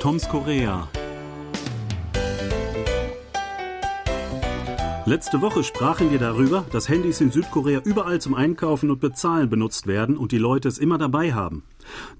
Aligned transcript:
Toms 0.00 0.28
Korea. 0.28 0.86
Letzte 5.06 5.40
Woche 5.40 5.64
sprachen 5.64 6.12
wir 6.12 6.20
darüber, 6.20 6.64
dass 6.70 6.88
Handys 6.88 7.20
in 7.20 7.32
Südkorea 7.32 7.80
überall 7.80 8.20
zum 8.20 8.34
Einkaufen 8.34 8.92
und 8.92 9.00
Bezahlen 9.00 9.50
benutzt 9.50 9.88
werden 9.88 10.16
und 10.16 10.30
die 10.30 10.38
Leute 10.38 10.68
es 10.68 10.78
immer 10.78 10.98
dabei 10.98 11.32
haben. 11.32 11.64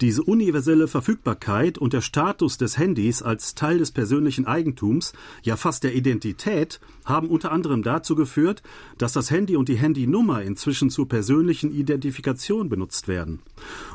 Diese 0.01 0.23
universelle 0.23 0.89
Verfügbarkeit 0.89 1.79
und 1.79 1.93
der 1.93 2.01
Status 2.01 2.59
des 2.59 2.79
Handys 2.79 3.23
als 3.23 3.55
Teil 3.55 3.79
des 3.79 3.91
persönlichen 3.91 4.47
Eigentums, 4.47 5.13
ja 5.43 5.57
fast 5.57 5.85
der 5.85 5.95
Identität, 5.95 6.81
haben 7.05 7.29
unter 7.29 7.53
anderem 7.53 7.83
dazu 7.83 8.15
geführt, 8.15 8.63
dass 8.99 9.13
das 9.13 9.31
Handy 9.31 9.57
und 9.57 9.69
die 9.69 9.77
Handynummer 9.77 10.43
inzwischen 10.43 10.91
zur 10.91 11.09
persönlichen 11.09 11.73
Identifikation 11.73 12.69
benutzt 12.69 13.09
werden. 13.09 13.41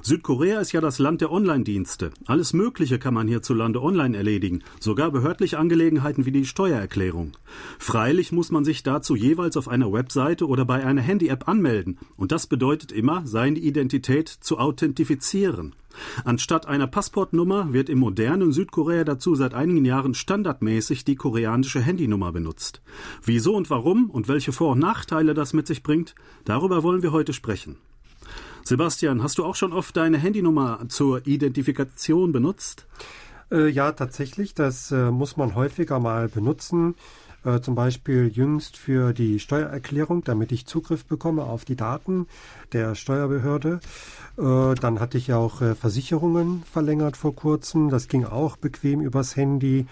Südkorea 0.01 0.59
ist 0.59 0.71
ja 0.71 0.81
das 0.81 0.99
Land 0.99 1.21
der 1.21 1.31
Online-Dienste. 1.31 2.11
Alles 2.25 2.53
Mögliche 2.53 2.99
kann 2.99 3.13
man 3.13 3.27
hierzulande 3.27 3.81
online 3.81 4.17
erledigen, 4.17 4.63
sogar 4.79 5.11
behördliche 5.11 5.59
Angelegenheiten 5.59 6.25
wie 6.25 6.31
die 6.31 6.45
Steuererklärung. 6.45 7.31
Freilich 7.79 8.31
muss 8.31 8.51
man 8.51 8.65
sich 8.65 8.83
dazu 8.83 9.15
jeweils 9.15 9.57
auf 9.57 9.67
einer 9.67 9.91
Webseite 9.93 10.47
oder 10.47 10.65
bei 10.65 10.85
einer 10.85 11.01
Handy-App 11.01 11.47
anmelden, 11.47 11.97
und 12.17 12.31
das 12.31 12.47
bedeutet 12.47 12.91
immer, 12.91 13.25
seine 13.25 13.59
Identität 13.59 14.27
zu 14.27 14.57
authentifizieren. 14.57 15.62
Anstatt 16.25 16.65
einer 16.67 16.87
Passportnummer 16.87 17.71
wird 17.71 17.89
im 17.89 17.99
modernen 17.99 18.51
Südkorea 18.51 19.03
dazu 19.03 19.35
seit 19.35 19.53
einigen 19.53 19.85
Jahren 19.85 20.13
standardmäßig 20.13 21.05
die 21.05 21.15
koreanische 21.15 21.79
Handynummer 21.79 22.31
benutzt. 22.31 22.81
Wieso 23.23 23.55
und 23.55 23.69
warum 23.69 24.09
und 24.09 24.27
welche 24.27 24.51
Vor- 24.51 24.71
und 24.71 24.79
Nachteile 24.79 25.33
das 25.33 25.53
mit 25.53 25.67
sich 25.67 25.83
bringt, 25.83 26.15
darüber 26.45 26.83
wollen 26.83 27.03
wir 27.03 27.11
heute 27.11 27.33
sprechen. 27.33 27.77
Sebastian, 28.63 29.21
hast 29.21 29.37
du 29.37 29.45
auch 29.45 29.55
schon 29.55 29.73
oft 29.73 29.95
deine 29.97 30.17
Handynummer 30.17 30.79
zur 30.87 31.27
Identifikation 31.27 32.31
benutzt? 32.31 32.87
Äh, 33.51 33.69
ja, 33.69 33.91
tatsächlich. 33.91 34.53
Das 34.55 34.91
äh, 34.91 35.11
muss 35.11 35.37
man 35.37 35.55
häufiger 35.55 35.99
mal 35.99 36.29
benutzen. 36.29 36.95
Äh, 37.45 37.59
zum 37.61 37.75
Beispiel 37.75 38.31
jüngst 38.33 38.77
für 38.77 39.13
die 39.13 39.39
Steuererklärung, 39.39 40.23
damit 40.23 40.51
ich 40.51 40.65
Zugriff 40.65 41.05
bekomme 41.05 41.43
auf 41.43 41.65
die 41.65 41.75
Daten 41.75 42.27
der 42.71 42.95
Steuerbehörde. 42.95 43.79
Äh, 44.37 44.75
dann 44.75 44.99
hatte 44.99 45.17
ich 45.17 45.33
auch 45.33 45.61
äh, 45.61 45.75
Versicherungen 45.75 46.63
verlängert 46.71 47.17
vor 47.17 47.35
kurzem. 47.35 47.89
Das 47.89 48.07
ging 48.07 48.25
auch 48.25 48.55
bequem 48.55 49.01
übers 49.01 49.35
Handy. 49.35 49.87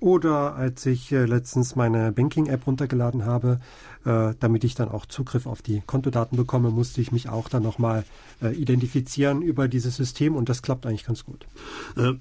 Oder 0.00 0.54
als 0.56 0.84
ich 0.84 1.12
letztens 1.12 1.76
meine 1.76 2.12
Banking-App 2.12 2.66
runtergeladen 2.66 3.24
habe, 3.24 3.60
damit 4.02 4.62
ich 4.64 4.74
dann 4.74 4.90
auch 4.90 5.06
Zugriff 5.06 5.46
auf 5.46 5.62
die 5.62 5.82
Kontodaten 5.86 6.36
bekomme, 6.36 6.68
musste 6.70 7.00
ich 7.00 7.10
mich 7.10 7.30
auch 7.30 7.48
dann 7.48 7.62
nochmal 7.62 8.04
identifizieren 8.42 9.40
über 9.40 9.66
dieses 9.66 9.96
System 9.96 10.36
und 10.36 10.50
das 10.50 10.60
klappt 10.60 10.84
eigentlich 10.84 11.06
ganz 11.06 11.24
gut. 11.24 11.46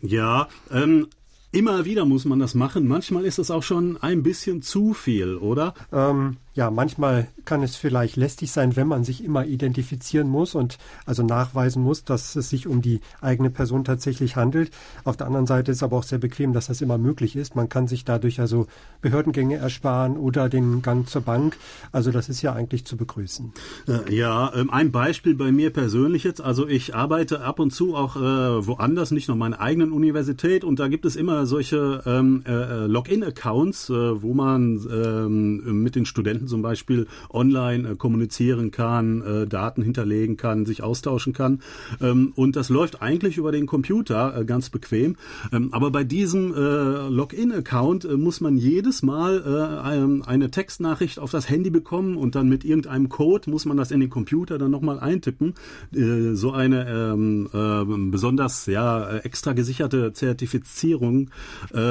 Ja, 0.02 0.48
ähm, 0.72 1.08
immer 1.54 1.86
wieder 1.86 2.06
muss 2.06 2.26
man 2.26 2.40
das 2.40 2.56
machen. 2.56 2.88
Manchmal 2.88 3.26
ist 3.26 3.40
es 3.40 3.52
auch 3.52 3.64
schon 3.64 3.98
ein 4.02 4.24
bisschen 4.24 4.62
zu 4.62 4.94
viel, 4.94 5.38
oder? 5.38 5.74
Ähm, 5.92 6.38
ja, 6.56 6.70
manchmal 6.70 7.28
kann 7.46 7.64
es 7.64 7.76
vielleicht 7.76 8.16
lästig 8.16 8.52
sein, 8.52 8.76
wenn 8.76 8.88
man 8.88 9.04
sich 9.04 9.24
immer 9.24 9.46
identifizieren 9.46 10.28
muss 10.28 10.54
und 10.54 10.78
also 11.06 11.24
nachweisen 11.24 11.82
muss, 11.82 12.04
dass 12.04 12.36
es 12.36 12.50
sich 12.50 12.68
um 12.68 12.82
die 12.82 13.02
eigene 13.22 13.50
Person 13.50 13.84
tatsächlich 13.84 14.36
handelt. 14.36 14.72
Auf 15.04 15.18
der 15.18 15.28
anderen 15.28 15.48
Seite 15.48 15.72
ist 15.72 15.82
aber 15.82 15.98
auch 15.98 16.04
sehr 16.04 16.20
bequem, 16.20 16.54
dass 16.54 16.68
das 16.68 16.82
immer 16.82 16.98
möglich 16.98 17.36
ist. 17.36 17.56
Man 17.56 17.70
kann 17.70 17.88
sich 17.88 18.06
dadurch 18.06 18.40
also 18.40 18.68
Behördengänge 19.02 19.58
ersparen 19.58 20.16
oder 20.16 20.48
den 20.48 20.82
Gang 20.82 21.08
zur 21.10 21.22
Bank. 21.22 21.58
Also 21.92 22.12
das 22.12 22.30
ist 22.30 22.42
ja 22.42 22.54
eigentlich 22.54 22.86
zu 22.86 22.98
begrüßen. 22.98 23.52
Äh, 23.88 24.16
ja, 24.16 24.54
ähm, 24.56 24.70
ein 24.70 24.92
Beispiel 24.92 25.36
bei 25.36 25.52
mir 25.52 25.72
persönlich 25.72 26.24
jetzt. 26.24 26.42
Also 26.42 26.68
ich 26.68 26.94
arbeite 26.94 27.42
ab 27.42 27.60
und 27.60 27.72
zu 27.72 27.96
auch 27.96 28.16
äh, 28.16 28.20
woanders, 28.20 29.12
nicht 29.12 29.28
nur 29.28 29.38
meiner 29.38 29.60
eigenen 29.60 29.92
Universität 29.92 30.64
und 30.64 30.80
da 30.80 30.88
gibt 30.88 31.06
es 31.06 31.16
immer 31.16 31.48
solche 31.48 32.04
ähm, 32.06 32.44
äh, 32.46 32.86
Login-Accounts, 32.86 33.90
wo 33.90 34.34
man 34.34 34.80
ähm, 34.92 35.82
mit 35.82 35.96
den 35.96 36.06
Studenten 36.06 36.43
Studenten 36.44 36.48
zum 36.48 36.62
Beispiel 36.62 37.08
online 37.30 37.90
äh, 37.90 37.96
kommunizieren 37.96 38.72
kann, 38.72 39.22
äh, 39.22 39.48
Daten 39.48 39.82
hinterlegen 39.82 40.38
kann, 40.38 40.66
sich 40.66 40.84
austauschen 40.84 41.34
kann. 41.34 41.62
Ähm, 42.02 42.34
und 42.36 42.56
das 42.56 42.70
läuft 42.70 43.02
eigentlich 43.02 43.38
über 43.38 43.52
den 43.52 43.66
Computer 43.66 44.38
äh, 44.38 44.46
ganz 44.46 44.70
bequem. 44.70 45.16
Ähm, 45.52 45.70
aber 45.72 45.92
bei 45.92 46.04
diesem 46.04 46.54
Login-Account 46.54 48.18
muss 48.18 48.42
man 48.42 48.58
jedes 48.58 49.04
Mal 49.04 50.22
eine 50.26 50.52
Textnachricht 50.52 51.20
auf 51.20 51.32
das 51.32 51.50
Handy 51.50 51.70
bekommen 51.70 52.18
und 52.18 52.36
dann 52.36 52.50
mit 52.50 52.64
irgendeinem 52.64 53.10
Code 53.10 53.50
muss 53.50 53.66
man 53.66 53.78
das 53.78 53.92
in 53.92 54.00
den 54.00 54.10
Computer 54.10 54.58
dann 54.58 54.72
nochmal 54.72 55.00
eintippen. 55.00 55.54
so 55.92 56.52
eine 56.52 57.14
ähm, 57.14 58.12
besonders 58.12 58.66
ja 58.66 59.18
extra 59.18 59.54
gesicherte 59.54 60.14
Zertifizierung 60.14 61.30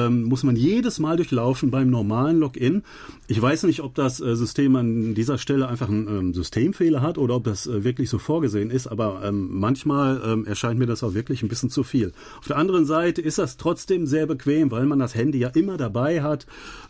muss 0.09 0.43
man 0.43 0.55
jedes 0.55 0.99
Mal 0.99 1.17
durchlaufen 1.17 1.71
beim 1.71 1.89
normalen 1.89 2.39
Login. 2.39 2.83
Ich 3.27 3.41
weiß 3.41 3.63
nicht, 3.63 3.81
ob 3.81 3.95
das 3.95 4.19
System 4.43 4.75
an 4.75 5.13
dieser 5.13 5.37
Stelle 5.37 5.67
einfach 5.67 5.87
einen 5.87 6.07
ähm, 6.07 6.33
Systemfehler 6.33 7.01
hat 7.01 7.17
oder 7.17 7.35
ob 7.35 7.45
das 7.45 7.65
äh, 7.65 7.83
wirklich 7.83 8.09
so 8.09 8.19
vorgesehen 8.19 8.71
ist, 8.71 8.87
aber 8.87 9.21
ähm, 9.23 9.47
manchmal 9.51 10.21
ähm, 10.25 10.45
erscheint 10.45 10.79
mir 10.79 10.85
das 10.85 11.03
auch 11.03 11.13
wirklich 11.13 11.43
ein 11.43 11.47
bisschen 11.47 11.69
zu 11.69 11.83
viel. 11.83 12.11
Auf 12.39 12.47
der 12.47 12.57
anderen 12.57 12.85
Seite 12.85 13.21
ist 13.21 13.37
das 13.37 13.57
trotzdem 13.57 14.05
sehr 14.05 14.25
bequem, 14.25 14.71
weil 14.71 14.85
man 14.85 14.99
das 14.99 15.15
Handy 15.15 15.39
ja 15.39 15.49
immer 15.49 15.77
dabei 15.77 16.21
hat 16.21 16.45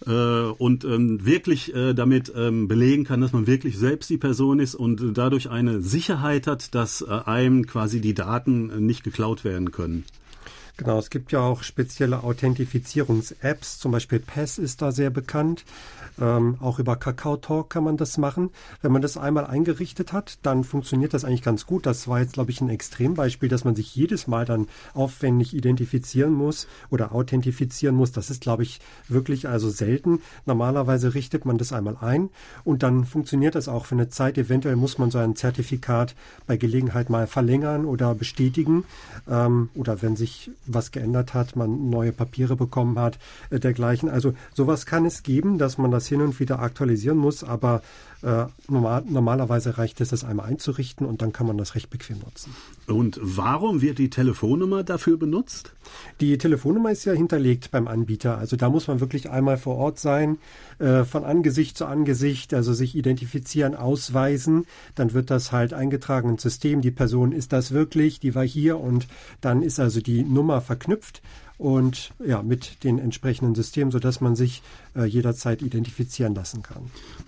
äh, 0.07 0.11
und 0.11 0.83
ähm, 0.83 1.25
wirklich 1.25 1.73
äh, 1.75 1.93
damit 1.93 2.33
ähm, 2.35 2.67
belegen 2.67 3.03
kann, 3.03 3.21
dass 3.21 3.33
man 3.33 3.45
wirklich 3.45 3.77
selbst 3.77 4.09
die 4.09 4.17
Person 4.17 4.59
ist 4.59 4.75
und 4.75 5.15
dadurch 5.15 5.49
eine 5.49 5.81
Sicherheit 5.81 6.47
hat, 6.47 6.73
dass 6.73 7.01
äh, 7.01 7.05
einem 7.25 7.67
quasi 7.67 8.01
die 8.01 8.13
Daten 8.13 8.69
äh, 8.69 8.79
nicht 8.79 9.03
geklaut 9.03 9.43
werden 9.43 9.71
können. 9.71 10.05
Genau, 10.77 10.97
es 10.97 11.11
gibt 11.11 11.31
ja 11.31 11.39
auch 11.39 11.61
spezielle 11.61 12.23
Authentifizierungs-Apps, 12.23 13.77
zum 13.77 13.91
Beispiel 13.91 14.19
PES 14.19 14.57
ist 14.57 14.81
da 14.81 14.91
sehr 14.91 15.11
bekannt. 15.11 15.65
Ähm, 16.19 16.57
auch 16.59 16.79
über 16.79 16.95
Kakao 16.95 17.37
Talk 17.37 17.69
kann 17.69 17.83
man 17.83 17.97
das 17.97 18.17
machen. 18.17 18.51
Wenn 18.81 18.91
man 18.91 19.01
das 19.01 19.17
einmal 19.17 19.45
eingerichtet 19.45 20.13
hat, 20.13 20.37
dann 20.43 20.63
funktioniert 20.63 21.13
das 21.13 21.25
eigentlich 21.25 21.41
ganz 21.41 21.65
gut. 21.65 21.85
Das 21.85 22.07
war 22.07 22.19
jetzt, 22.19 22.33
glaube 22.33 22.51
ich, 22.51 22.61
ein 22.61 22.69
Extrembeispiel, 22.69 23.49
dass 23.49 23.63
man 23.63 23.75
sich 23.75 23.95
jedes 23.95 24.27
Mal 24.27 24.45
dann 24.45 24.67
aufwendig 24.93 25.55
identifizieren 25.55 26.33
muss 26.33 26.67
oder 26.89 27.13
authentifizieren 27.13 27.95
muss. 27.95 28.11
Das 28.11 28.29
ist, 28.29 28.41
glaube 28.41 28.63
ich, 28.63 28.79
wirklich 29.07 29.47
also 29.47 29.69
selten. 29.69 30.21
Normalerweise 30.45 31.13
richtet 31.13 31.45
man 31.45 31.57
das 31.57 31.73
einmal 31.73 31.97
ein 32.01 32.29
und 32.63 32.83
dann 32.83 33.05
funktioniert 33.05 33.55
das 33.55 33.67
auch 33.67 33.85
für 33.85 33.95
eine 33.95 34.09
Zeit. 34.09 34.37
Eventuell 34.37 34.75
muss 34.75 34.97
man 34.97 35.09
so 35.09 35.17
ein 35.17 35.35
Zertifikat 35.35 36.15
bei 36.45 36.57
Gelegenheit 36.57 37.09
mal 37.09 37.27
verlängern 37.27 37.85
oder 37.85 38.13
bestätigen. 38.13 38.85
Ähm, 39.27 39.69
oder 39.73 40.01
wenn 40.01 40.15
sich 40.15 40.51
was 40.65 40.91
geändert 40.91 41.33
hat, 41.33 41.55
man 41.55 41.89
neue 41.89 42.11
Papiere 42.11 42.55
bekommen 42.55 42.99
hat, 42.99 43.17
äh, 43.49 43.59
dergleichen. 43.59 44.09
Also 44.09 44.33
sowas 44.53 44.85
kann 44.85 45.05
es 45.05 45.23
geben, 45.23 45.57
dass 45.57 45.77
man 45.77 45.91
das 45.91 46.03
das 46.03 46.09
hin 46.09 46.21
und 46.21 46.39
wieder 46.39 46.59
aktualisieren 46.59 47.17
muss, 47.17 47.43
aber 47.43 47.81
äh, 48.23 48.45
normal, 48.69 49.03
normalerweise 49.05 49.77
reicht 49.77 49.99
es, 50.01 50.09
das 50.09 50.23
einmal 50.23 50.47
einzurichten 50.47 51.05
und 51.05 51.21
dann 51.21 51.33
kann 51.33 51.45
man 51.45 51.57
das 51.57 51.75
recht 51.75 51.89
bequem 51.89 52.19
nutzen. 52.19 52.55
Und 52.87 53.19
warum 53.21 53.81
wird 53.81 53.99
die 53.99 54.09
Telefonnummer 54.09 54.83
dafür 54.83 55.17
benutzt? 55.17 55.73
Die 56.21 56.37
Telefonnummer 56.37 56.91
ist 56.91 57.05
ja 57.05 57.13
hinterlegt 57.13 57.71
beim 57.71 57.87
Anbieter. 57.87 58.37
Also 58.37 58.55
da 58.55 58.69
muss 58.69 58.87
man 58.87 59.01
wirklich 59.01 59.29
einmal 59.29 59.57
vor 59.57 59.75
Ort 59.75 59.99
sein, 59.99 60.37
äh, 60.79 61.03
von 61.03 61.25
Angesicht 61.25 61.77
zu 61.77 61.85
Angesicht, 61.85 62.53
also 62.53 62.73
sich 62.73 62.95
identifizieren, 62.95 63.75
ausweisen. 63.75 64.65
Dann 64.95 65.13
wird 65.13 65.29
das 65.29 65.51
halt 65.51 65.73
eingetragen 65.73 66.29
ins 66.29 66.41
System. 66.43 66.81
Die 66.81 66.91
Person 66.91 67.33
ist 67.33 67.51
das 67.51 67.71
wirklich, 67.71 68.19
die 68.19 68.35
war 68.35 68.45
hier 68.45 68.79
und 68.79 69.07
dann 69.41 69.61
ist 69.61 69.79
also 69.79 69.99
die 69.99 70.23
Nummer 70.23 70.61
verknüpft 70.61 71.21
und 71.57 72.11
ja, 72.25 72.41
mit 72.41 72.83
den 72.83 72.99
entsprechenden 72.99 73.55
Systemen, 73.55 73.91
sodass 73.91 74.21
man 74.21 74.35
sich 74.35 74.61
äh, 74.95 75.05
jederzeit 75.05 75.61
identifizieren 75.61 76.35
lassen 76.35 76.63
kann. 76.63 76.83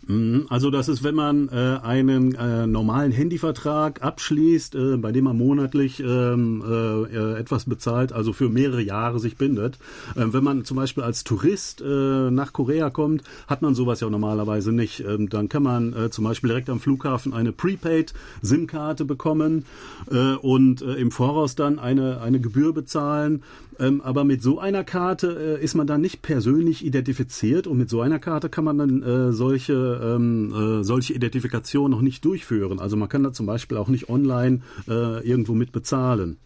Mhm, 0.07 0.47
also 0.49 0.69
das 0.71 0.87
ist, 0.87 1.03
wenn 1.03 1.15
man 1.15 1.49
äh, 1.49 1.79
einen 1.81 2.35
äh, 2.35 2.67
normalen 2.67 3.11
Handyvertrag 3.11 4.01
abschließt, 4.03 4.75
äh, 4.75 4.97
bei 4.97 5.11
dem 5.11 5.25
man 5.25 5.37
monatlich 5.37 5.99
ähm, 5.99 6.63
äh, 6.67 7.39
etwas 7.39 7.65
bezahlt, 7.65 8.13
also 8.13 8.33
für 8.33 8.49
mehrere 8.49 8.81
Jahre 8.81 9.19
sich 9.19 9.37
bindet. 9.37 9.77
Ähm, 10.17 10.33
wenn 10.33 10.43
man 10.43 10.65
zum 10.65 10.77
Beispiel 10.77 11.03
als 11.03 11.23
Tourist 11.23 11.81
äh, 11.81 12.31
nach 12.31 12.53
Korea 12.53 12.89
kommt, 12.89 13.23
hat 13.47 13.61
man 13.61 13.75
sowas 13.75 13.99
ja 13.99 14.09
normalerweise 14.09 14.71
nicht. 14.71 15.01
Ähm, 15.01 15.29
dann 15.29 15.49
kann 15.49 15.63
man 15.63 15.93
äh, 15.93 16.09
zum 16.09 16.23
Beispiel 16.23 16.49
direkt 16.49 16.69
am 16.69 16.79
Flughafen 16.79 17.33
eine 17.33 17.51
Prepaid-SIM-Karte 17.51 19.05
bekommen 19.05 19.65
äh, 20.11 20.33
und 20.35 20.81
äh, 20.81 20.95
im 20.95 21.11
Voraus 21.11 21.55
dann 21.55 21.79
eine, 21.79 22.21
eine 22.21 22.39
Gebühr 22.39 22.73
bezahlen. 22.73 23.43
Ähm, 23.79 24.01
aber 24.01 24.23
mit 24.23 24.41
so 24.41 24.59
einer 24.59 24.83
Karte 24.83 25.57
äh, 25.59 25.63
ist 25.63 25.75
man 25.75 25.87
dann 25.87 26.01
nicht 26.01 26.21
persönlich 26.21 26.85
identifiziert 26.85 27.67
und 27.67 27.77
mit 27.77 27.89
so 27.89 28.01
einer 28.01 28.19
Karte 28.19 28.49
kann 28.49 28.63
man 28.63 28.77
dann 28.77 29.03
äh, 29.03 29.31
solche, 29.33 29.73
ähm, 30.03 30.53
äh, 30.53 30.83
solche 30.83 31.13
Identifikation 31.13 31.91
noch 31.91 32.01
nicht 32.01 32.23
durchführen. 32.23 32.79
Also 32.79 32.97
man 32.97 33.09
kann 33.09 33.23
da 33.23 33.33
zum 33.33 33.45
Beispiel 33.45 33.77
auch 33.77 33.87
nicht 33.87 34.09
online 34.09 34.61
äh, 34.87 35.27
irgendwo 35.27 35.53
mit 35.53 35.71
bezahlen. 35.71 36.37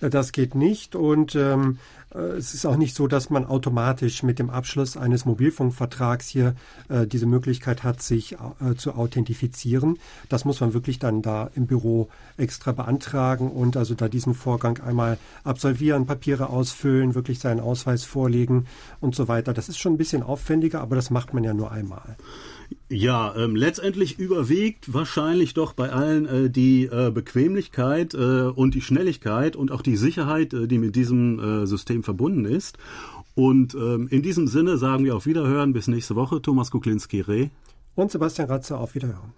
Äh, 0.00 0.10
das 0.10 0.32
geht 0.32 0.54
nicht 0.54 0.94
und 0.94 1.34
ähm, 1.34 1.78
äh, 2.14 2.18
es 2.18 2.54
ist 2.54 2.66
auch 2.66 2.76
nicht 2.76 2.94
so, 2.94 3.06
dass 3.06 3.30
man 3.30 3.44
automatisch 3.46 4.22
mit 4.22 4.38
dem 4.38 4.50
Abschluss 4.50 4.96
eines 4.96 5.24
Mobilfunkvertrags 5.24 6.28
hier 6.28 6.54
äh, 6.88 7.06
diese 7.06 7.26
Möglichkeit 7.26 7.84
hat, 7.84 8.02
sich 8.02 8.32
äh, 8.34 8.74
zu 8.76 8.94
authentifizieren. 8.94 9.98
Das 10.28 10.44
muss 10.44 10.60
man 10.60 10.74
wirklich 10.74 10.98
dann 10.98 11.22
da 11.22 11.50
im 11.54 11.66
Büro 11.66 12.08
extra 12.36 12.72
beantragen 12.72 13.50
und 13.50 13.76
also 13.76 13.94
da 13.94 14.08
diesen 14.08 14.34
Vorgang 14.34 14.80
einmal 14.80 15.18
absolvieren, 15.44 16.06
Papiere 16.06 16.48
ausfüllen, 16.50 17.14
wirklich 17.14 17.38
seinen 17.38 17.60
Ausweis 17.60 18.04
vorlegen 18.04 18.66
und 19.00 19.14
so 19.14 19.28
weiter. 19.28 19.52
Das 19.52 19.68
ist 19.68 19.78
schon 19.78 19.94
ein 19.94 19.98
bisschen 19.98 20.22
aufwendiger, 20.22 20.80
aber 20.80 20.96
das 20.96 21.10
macht 21.10 21.34
man 21.34 21.44
ja 21.44 21.54
nur 21.54 21.70
einmal. 21.70 22.16
Ja, 22.90 23.36
ähm, 23.36 23.54
letztendlich 23.54 24.18
überwiegt 24.18 24.94
wahrscheinlich 24.94 25.52
doch 25.52 25.74
bei 25.74 25.90
allen 25.90 26.24
äh, 26.24 26.50
die 26.50 26.86
äh, 26.86 27.10
Bequemlichkeit 27.10 28.14
äh, 28.14 28.44
und 28.44 28.74
die 28.74 28.80
Schnelligkeit 28.80 29.56
und 29.56 29.70
auch 29.70 29.82
die 29.82 29.96
Sicherheit, 29.96 30.54
äh, 30.54 30.66
die 30.66 30.78
mit 30.78 30.96
diesem 30.96 31.38
äh, 31.38 31.66
System 31.66 32.02
verbunden 32.02 32.46
ist. 32.46 32.78
Und 33.34 33.74
ähm, 33.74 34.08
in 34.10 34.22
diesem 34.22 34.46
Sinne 34.46 34.78
sagen 34.78 35.04
wir 35.04 35.16
auf 35.16 35.26
Wiederhören 35.26 35.74
bis 35.74 35.86
nächste 35.86 36.16
Woche. 36.16 36.40
Thomas 36.40 36.70
Kuklinski-Reh. 36.70 37.50
Und 37.94 38.10
Sebastian 38.10 38.48
Ratze 38.48 38.78
auf 38.78 38.94
Wiederhören. 38.94 39.32